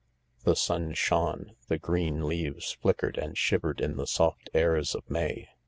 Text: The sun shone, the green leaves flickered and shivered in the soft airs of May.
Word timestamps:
The 0.45 0.55
sun 0.55 0.95
shone, 0.95 1.55
the 1.67 1.77
green 1.77 2.23
leaves 2.27 2.71
flickered 2.71 3.19
and 3.19 3.37
shivered 3.37 3.79
in 3.79 3.97
the 3.97 4.07
soft 4.07 4.49
airs 4.51 4.95
of 4.95 5.07
May. 5.07 5.49